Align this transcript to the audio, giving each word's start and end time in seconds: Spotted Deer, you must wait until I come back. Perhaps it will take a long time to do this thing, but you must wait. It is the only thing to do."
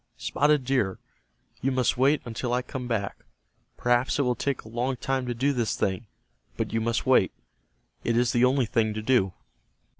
Spotted 0.17 0.63
Deer, 0.65 0.97
you 1.61 1.71
must 1.71 1.95
wait 1.95 2.23
until 2.25 2.53
I 2.53 2.63
come 2.63 2.87
back. 2.87 3.17
Perhaps 3.77 4.17
it 4.17 4.23
will 4.23 4.33
take 4.33 4.63
a 4.63 4.67
long 4.67 4.95
time 4.97 5.27
to 5.27 5.35
do 5.35 5.53
this 5.53 5.75
thing, 5.75 6.07
but 6.57 6.73
you 6.73 6.81
must 6.81 7.05
wait. 7.05 7.31
It 8.03 8.17
is 8.17 8.31
the 8.31 8.43
only 8.43 8.65
thing 8.65 8.95
to 8.95 9.03
do." 9.03 9.33